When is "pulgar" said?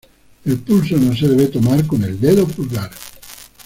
2.47-2.89